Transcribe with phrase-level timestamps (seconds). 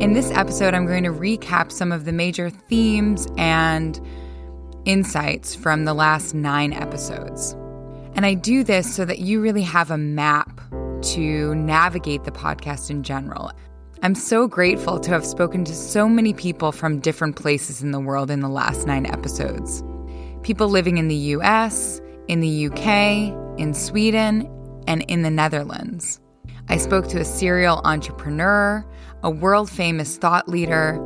[0.00, 4.00] In this episode, I'm going to recap some of the major themes and
[4.86, 7.52] insights from the last nine episodes.
[8.14, 10.58] And I do this so that you really have a map
[11.02, 13.52] to navigate the podcast in general.
[14.02, 18.00] I'm so grateful to have spoken to so many people from different places in the
[18.00, 19.84] world in the last nine episodes.
[20.42, 24.50] People living in the US, in the UK, in Sweden,
[24.86, 26.20] and in the Netherlands.
[26.70, 28.86] I spoke to a serial entrepreneur,
[29.24, 31.00] a world famous thought leader,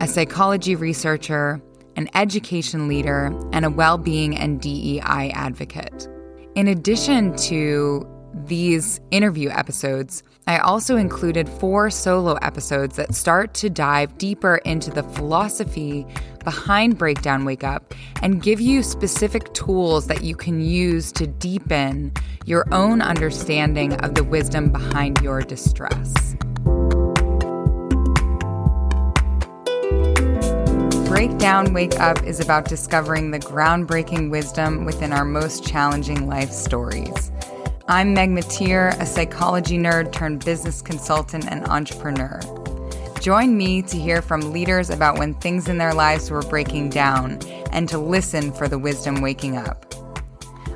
[0.00, 1.62] a psychology researcher,
[1.94, 6.08] an education leader, and a well being and DEI advocate.
[6.56, 8.04] In addition to
[8.46, 14.90] these interview episodes, I also included four solo episodes that start to dive deeper into
[14.90, 16.06] the philosophy
[16.42, 22.14] behind Breakdown Wake Up and give you specific tools that you can use to deepen
[22.46, 26.34] your own understanding of the wisdom behind your distress.
[31.10, 37.30] Breakdown Wake Up is about discovering the groundbreaking wisdom within our most challenging life stories.
[37.90, 42.38] I'm Meg Matier, a psychology nerd turned business consultant and entrepreneur.
[43.22, 47.40] Join me to hear from leaders about when things in their lives were breaking down
[47.72, 49.94] and to listen for the wisdom waking up.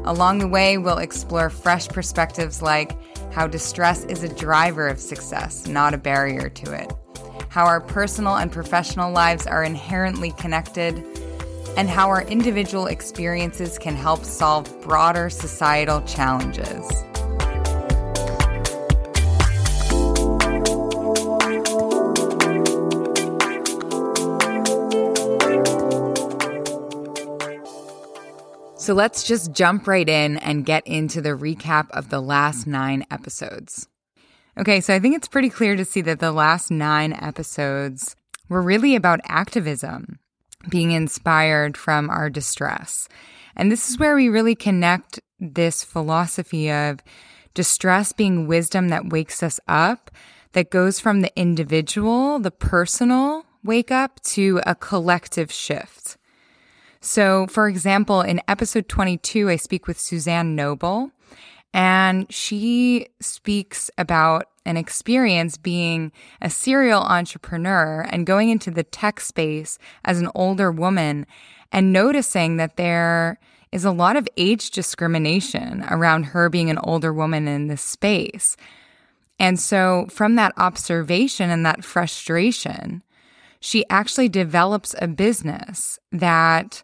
[0.06, 2.96] Along the way, we'll explore fresh perspectives like
[3.30, 6.90] how distress is a driver of success, not a barrier to it,
[7.50, 11.04] how our personal and professional lives are inherently connected
[11.76, 16.86] and how our individual experiences can help solve broader societal challenges.
[28.82, 33.06] So let's just jump right in and get into the recap of the last nine
[33.12, 33.86] episodes.
[34.58, 38.16] Okay, so I think it's pretty clear to see that the last nine episodes
[38.48, 40.18] were really about activism
[40.68, 43.08] being inspired from our distress.
[43.56, 47.00] And this is where we really connect this philosophy of
[47.54, 50.10] distress being wisdom that wakes us up,
[50.52, 56.16] that goes from the individual, the personal wake up to a collective shift.
[57.00, 61.10] So, for example, in episode 22, I speak with Suzanne Noble,
[61.74, 69.20] and she speaks about an experience being a serial entrepreneur and going into the tech
[69.20, 71.26] space as an older woman
[71.72, 73.38] and noticing that there
[73.72, 78.56] is a lot of age discrimination around her being an older woman in this space.
[79.38, 83.02] And so, from that observation and that frustration,
[83.58, 86.82] she actually develops a business that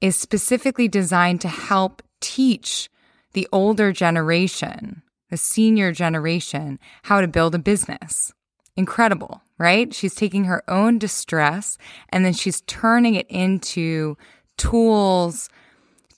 [0.00, 2.90] is specifically designed to help teach
[3.32, 8.32] the older generation the senior generation how to build a business.
[8.76, 9.92] Incredible, right?
[9.92, 11.78] She's taking her own distress
[12.10, 14.16] and then she's turning it into
[14.56, 15.48] tools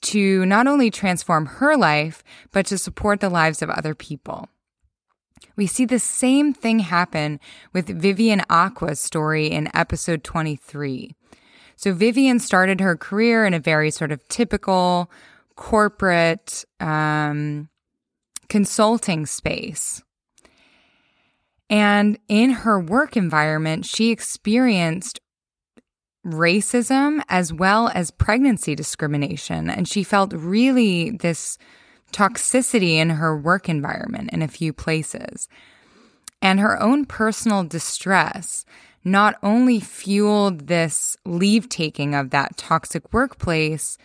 [0.01, 4.49] to not only transform her life, but to support the lives of other people.
[5.55, 7.39] We see the same thing happen
[7.73, 11.15] with Vivian Acquah's story in episode 23.
[11.75, 15.09] So, Vivian started her career in a very sort of typical
[15.55, 17.69] corporate um,
[18.51, 20.03] consulting space.
[21.69, 25.21] And in her work environment, she experienced
[26.25, 29.69] racism as well as pregnancy discrimination.
[29.69, 31.57] And she felt really this
[32.11, 35.47] toxicity in her work environment in a few places.
[36.41, 38.65] And her own personal distress
[39.05, 43.97] not only fueled this leave taking of that toxic workplace,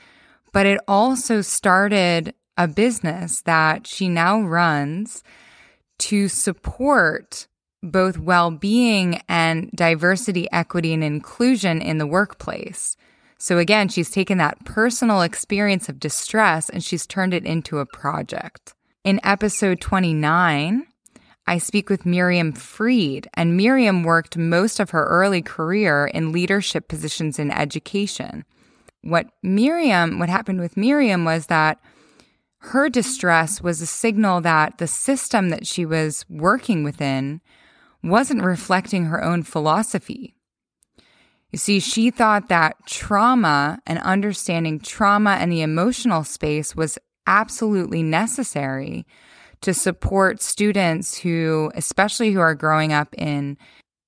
[0.53, 5.22] but it also started a business that she now runs
[5.99, 7.47] to support
[7.83, 12.97] both well being and diversity, equity, and inclusion in the workplace.
[13.39, 17.87] So again, she's taken that personal experience of distress and she's turned it into a
[17.87, 18.75] project.
[19.05, 20.87] In episode 29,
[21.47, 26.89] I speak with Miriam Freed, and Miriam worked most of her early career in leadership
[26.89, 28.45] positions in education.
[29.03, 31.78] What Miriam, what happened with Miriam was that
[32.68, 37.41] her distress was a signal that the system that she was working within
[38.03, 40.34] wasn't reflecting her own philosophy.
[41.53, 48.03] You see, she thought that trauma and understanding trauma and the emotional space was absolutely
[48.03, 49.07] necessary
[49.60, 53.57] to support students who, especially who are growing up in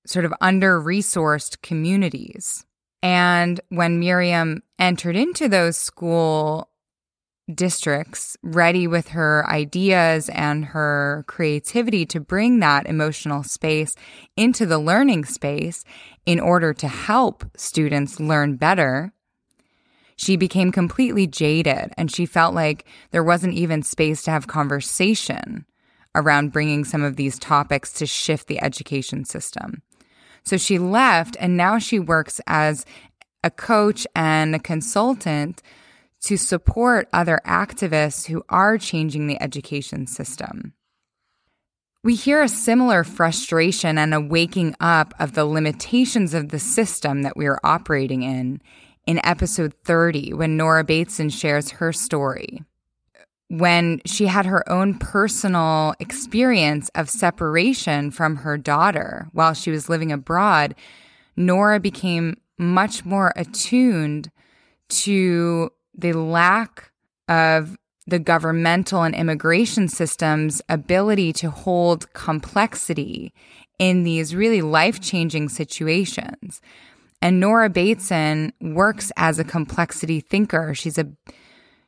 [0.04, 2.64] sort of under resourced communities.
[3.02, 6.69] And when Miriam entered into those school
[7.55, 13.95] districts ready with her ideas and her creativity to bring that emotional space
[14.37, 15.85] into the learning space
[16.27, 19.12] in order to help students learn better,
[20.17, 25.65] she became completely jaded and she felt like there wasn't even space to have conversation
[26.15, 29.83] around bringing some of these topics to shift the education system.
[30.43, 32.85] So she left and now she works as
[33.45, 35.62] a coach and a consultant
[36.23, 40.73] to support other activists who are changing the education system.
[42.05, 47.23] We hear a similar frustration and a waking up of the limitations of the system
[47.23, 48.62] that we are operating in
[49.06, 52.62] in episode 30 when Nora Bateson shares her story.
[53.49, 59.88] When she had her own personal experience of separation from her daughter while she was
[59.88, 60.75] living abroad,
[61.37, 64.31] Nora became much more attuned
[64.88, 66.93] to the lack
[67.29, 73.35] of the governmental and immigration system's ability to hold complexity
[73.79, 76.62] in these really life changing situations.
[77.21, 80.75] And Nora Bateson works as a complexity thinker.
[80.75, 81.06] She's a,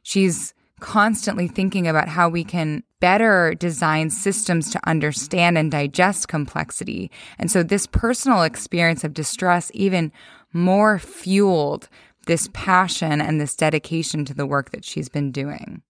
[0.03, 7.11] she's constantly thinking about how we can better design systems to understand and digest complexity.
[7.39, 10.13] And so this personal experience of distress even
[10.53, 11.89] more fueled
[12.27, 15.83] this passion and this dedication to the work that she's been doing.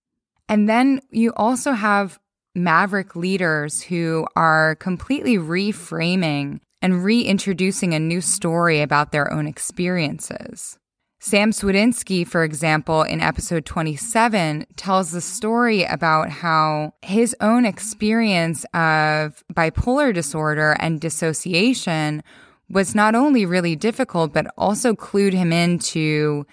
[0.49, 2.19] And then you also have
[2.55, 10.79] maverick leaders who are completely reframing and reintroducing a new story about their own experiences.
[11.23, 18.65] Sam Swedinsky, for example, in episode 27, tells the story about how his own experience
[18.73, 22.23] of bipolar disorder and dissociation
[22.71, 26.47] was not only really difficult, but also clued him into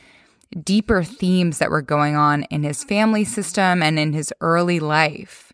[0.63, 5.53] deeper themes that were going on in his family system and in his early life.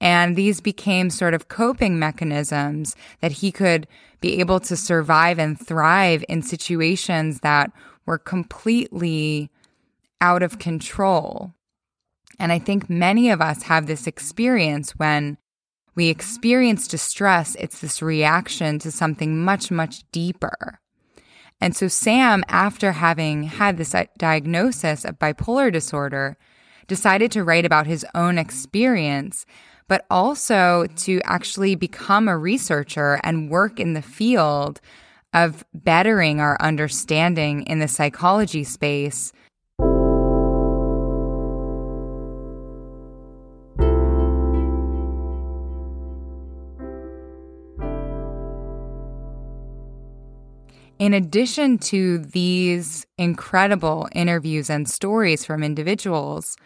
[0.00, 3.86] And these became sort of coping mechanisms that he could
[4.20, 7.70] be able to survive and thrive in situations that
[8.06, 9.50] were completely
[10.20, 11.54] out of control.
[12.38, 15.36] And I think many of us have this experience when
[15.94, 20.80] we experience distress, it's this reaction to something much, much deeper.
[21.60, 26.38] And so, Sam, after having had this uh, diagnosis of bipolar disorder,
[26.86, 29.44] decided to write about his own experience,
[29.86, 34.80] but also to actually become a researcher and work in the field
[35.32, 39.32] of bettering our understanding in the psychology space
[51.00, 56.58] In addition to these incredible interviews and stories from individuals,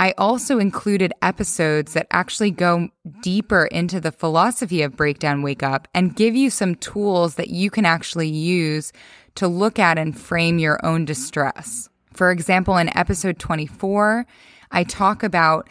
[0.00, 2.88] I also included episodes that actually go
[3.22, 7.70] deeper into the philosophy of Breakdown Wake Up and give you some tools that you
[7.70, 8.92] can actually use
[9.36, 11.88] to look at and frame your own distress.
[12.12, 14.26] For example, in episode 24,
[14.72, 15.68] I talk about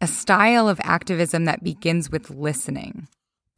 [0.00, 3.08] a style of activism that begins with listening.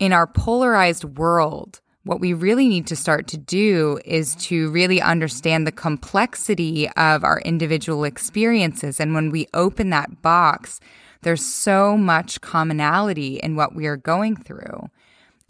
[0.00, 4.99] In our polarized world, what we really need to start to do is to really
[4.99, 8.99] understand the complexity of our individual experiences.
[8.99, 10.81] And when we open that box,
[11.20, 14.88] there's so much commonality in what we are going through.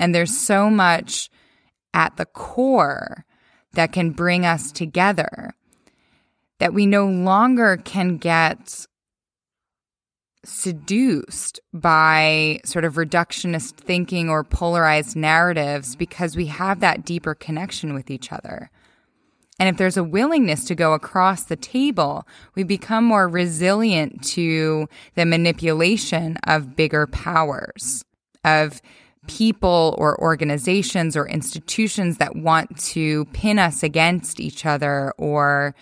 [0.01, 1.31] And there's so much
[1.95, 3.25] at the core
[3.75, 5.53] that can bring us together
[6.59, 8.85] that we no longer can get
[10.45, 17.95] seduced by sort of reductionist thinking or polarized narratives because we have that deeper connection
[17.95, 18.71] with each other.
[19.59, 24.89] And if there's a willingness to go across the table, we become more resilient to
[25.17, 28.05] the manipulation of bigger powers,
[28.45, 28.81] of
[29.27, 35.75] people or organizations or institutions that want to pin us against each other or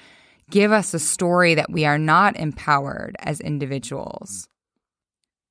[0.50, 4.48] give us a story that we are not empowered as individuals.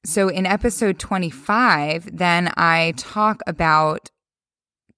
[0.05, 4.09] So in episode 25, then I talk about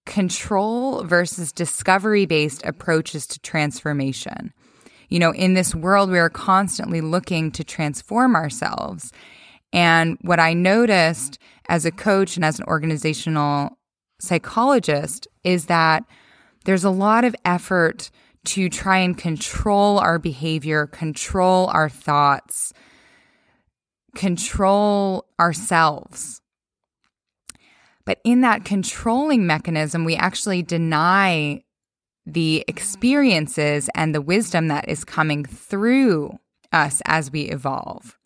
[0.05, 4.53] control versus discovery based approaches to transformation.
[5.09, 9.11] You know, in this world, we are constantly looking to transform ourselves.
[9.71, 11.37] And what I noticed
[11.69, 13.77] as a coach and as an organizational
[14.19, 16.03] psychologist is that
[16.65, 18.09] there's a lot of effort
[18.47, 22.73] to try and control our behavior, control our thoughts,
[24.15, 26.41] control ourselves.
[28.05, 31.63] But in that controlling mechanism, we actually deny
[32.25, 36.37] the experiences and the wisdom that is coming through
[36.71, 38.17] us as we evolve.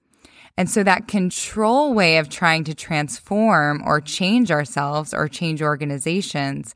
[0.57, 6.75] And so that control way of trying to transform or change ourselves or change organizations,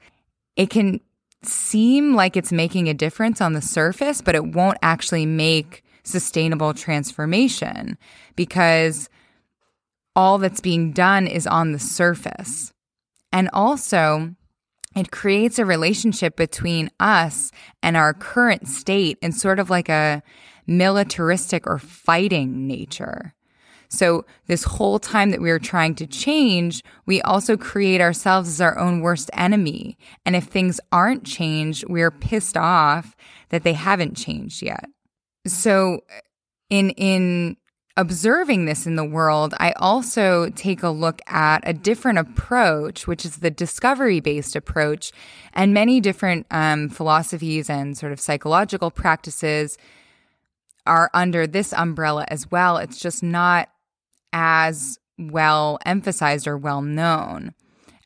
[0.56, 1.00] it can
[1.48, 6.74] seem like it's making a difference on the surface, but it won't actually make sustainable
[6.74, 7.98] transformation
[8.36, 9.10] because
[10.16, 12.72] all that's being done is on the surface.
[13.32, 14.36] And also,
[14.96, 17.52] it creates a relationship between us
[17.84, 20.24] and our current state in sort of like a
[20.66, 23.34] militaristic or fighting nature.
[23.90, 28.62] So, this whole time that we are trying to change, we also create ourselves as
[28.62, 29.98] our own worst enemy.
[30.26, 33.16] And if things aren't changed, we're pissed off
[33.50, 34.86] that they haven't changed yet.
[35.48, 36.02] So,
[36.70, 37.58] in, in
[37.98, 43.26] observing this in the world, I also take a look at a different approach, which
[43.26, 45.12] is the discovery based approach.
[45.54, 49.78] And many different um, philosophies and sort of psychological practices
[50.86, 52.78] are under this umbrella as well.
[52.78, 53.70] It's just not
[54.36, 57.54] as well emphasized or well known.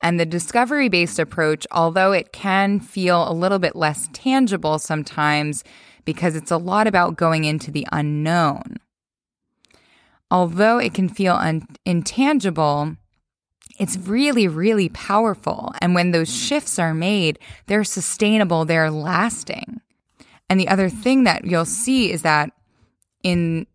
[0.02, 5.64] And the discovery based approach, although it can feel a little bit less tangible sometimes
[6.06, 8.78] because it's a lot about going into the unknown.
[10.32, 12.96] Although it can feel un- intangible,
[13.80, 15.74] it's really, really powerful.
[15.82, 19.82] And when those shifts are made, they're sustainable, they're lasting.
[20.48, 22.52] And the other thing that you'll see is that
[23.24, 23.66] in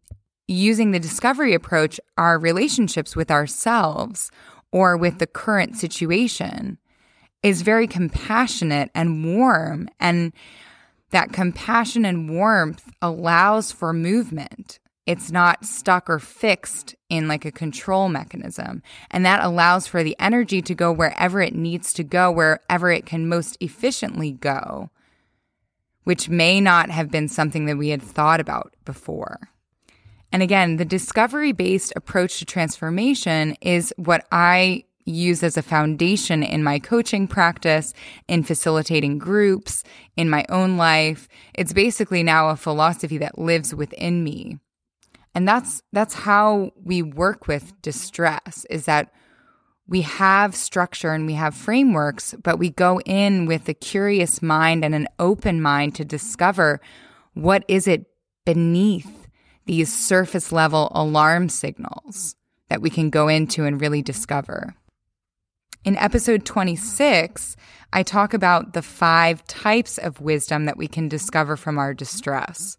[0.46, 4.30] using the discovery approach, our relationships with ourselves
[4.72, 6.78] or with the current situation
[7.42, 9.88] is very compassionate and warm.
[10.00, 10.32] And
[11.10, 14.80] that compassion and warmth allows for movement.
[15.06, 18.82] It's not stuck or fixed in like a control mechanism.
[19.10, 23.04] And that allows for the energy to go wherever it needs to go, wherever it
[23.04, 24.90] can most efficiently go,
[26.04, 29.50] which may not have been something that we had thought about before.
[30.34, 36.42] And again, the discovery based approach to transformation is what I use as a foundation
[36.42, 37.94] in my coaching practice,
[38.26, 39.84] in facilitating groups,
[40.16, 41.28] in my own life.
[41.54, 44.58] It's basically now a philosophy that lives within me.
[45.36, 49.12] And that's that's how we work with distress is that
[49.86, 54.84] we have structure and we have frameworks, but we go in with a curious mind
[54.84, 56.80] and an open mind to discover
[57.34, 58.06] what is it
[58.44, 59.23] beneath
[59.66, 62.36] these surface level alarm signals
[62.68, 64.74] that we can go into and really discover.
[65.84, 67.56] In episode 26,
[67.92, 72.78] I talk about the five types of wisdom that we can discover from our distress.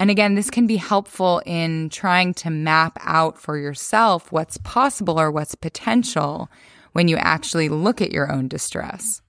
[0.00, 5.20] And again, this can be helpful in trying to map out for yourself what's possible
[5.20, 6.50] or what's potential
[6.92, 9.22] when you actually look at your own distress.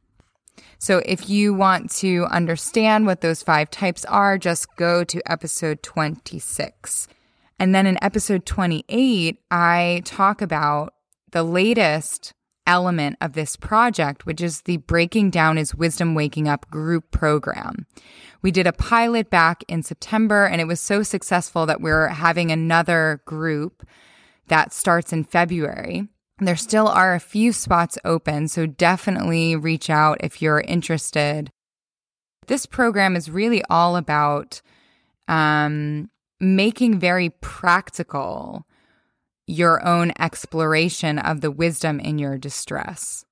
[0.80, 5.84] So if you want to understand what those five types are, just go to episode
[5.84, 7.08] 26.
[7.60, 10.94] And then in episode 28, I talk about
[11.32, 12.34] the latest
[12.68, 17.86] element of this project, which is the Breaking Down is Wisdom Waking Up group program.
[18.42, 22.52] We did a pilot back in September, and it was so successful that we're having
[22.52, 23.86] another group
[24.48, 26.08] that starts in February.
[26.40, 31.52] There still are a few spots open, so definitely reach out if you're interested.
[32.48, 34.62] This program is really all about
[35.28, 38.68] um, making very practical
[39.48, 43.26] your own exploration of the wisdom in your distress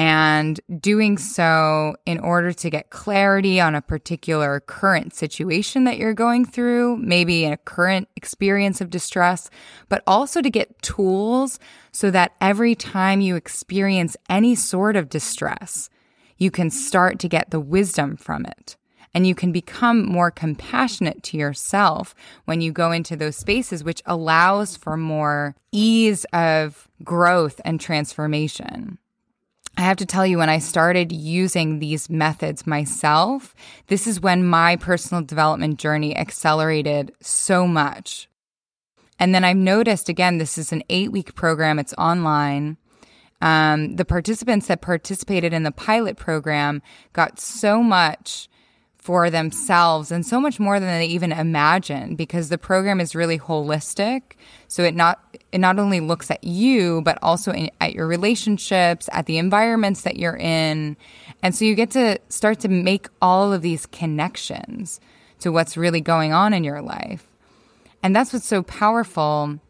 [0.00, 6.14] and doing so in order to get clarity on a particular current situation that you're
[6.14, 9.50] going through, maybe a current experience of distress,
[9.90, 11.58] but also to get tools
[11.92, 15.90] so that every time you experience any sort of distress,
[16.38, 18.78] you can start to get the wisdom from it.
[19.12, 22.14] And you can become more compassionate to yourself
[22.46, 28.96] when you go into those spaces, which allows for more ease of growth and transformation.
[29.76, 33.54] I have to tell you, when I started using these methods myself,
[33.86, 38.28] this is when my personal development journey accelerated so much.
[39.18, 42.78] And then I've noticed again, this is an eight week program, it's online.
[43.42, 48.48] Um, the participants that participated in the pilot program got so much
[49.00, 53.38] for themselves and so much more than they even imagine because the program is really
[53.38, 54.34] holistic.
[54.68, 55.18] So it not
[55.52, 60.02] it not only looks at you but also in, at your relationships at the environments
[60.02, 60.96] that you're in.
[61.42, 65.00] And so you get to start to make all of these connections
[65.40, 67.26] to what's really going on in your life.
[68.02, 69.60] And that's what's so powerful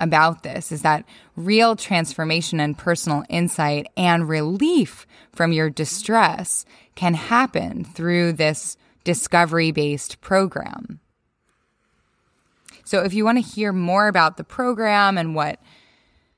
[0.00, 1.04] about this is that
[1.36, 6.64] real transformation and personal insight and relief from your distress
[6.94, 11.00] can happen through this discovery based program.
[12.84, 15.60] So if you want to hear more about the program and what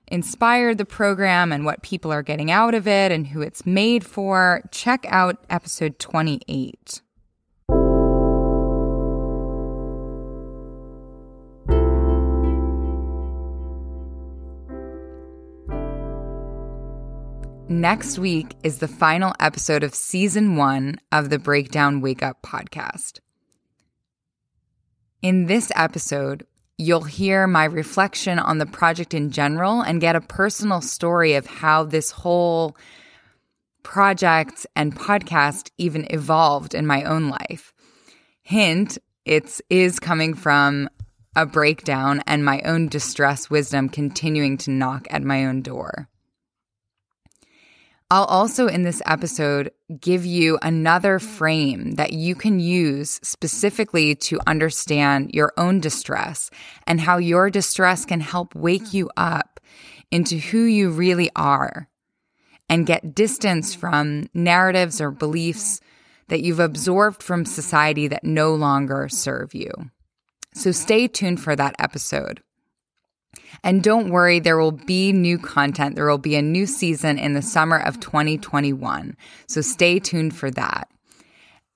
[0.09, 4.04] inspired the program and what people are getting out of it and who it's made
[4.04, 7.00] for, check out episode 28.
[17.72, 23.20] Next week is the final episode of season one of the Breakdown Wake Up podcast.
[25.22, 30.20] In this episode, you'll hear my reflection on the project in general and get a
[30.20, 32.76] personal story of how this whole
[33.82, 37.72] project and podcast even evolved in my own life.
[38.42, 40.90] Hint, it's is coming from
[41.34, 46.10] a breakdown and my own distress wisdom continuing to knock at my own door.
[48.12, 54.38] I'll also in this episode give you another frame that you can use specifically to
[54.47, 56.50] understand your own distress
[56.87, 59.61] and how your distress can help wake you up
[60.11, 61.88] into who you really are
[62.69, 65.81] and get distance from narratives or beliefs
[66.28, 69.73] that you've absorbed from society that no longer serve you.
[70.52, 72.42] So stay tuned for that episode.
[73.64, 75.94] And don't worry, there will be new content.
[75.94, 79.16] There will be a new season in the summer of 2021.
[79.46, 80.88] So stay tuned for that.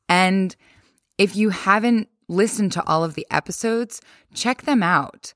[0.08, 0.54] And
[1.18, 4.00] if you haven't listened to all of the episodes,
[4.34, 5.32] check them out.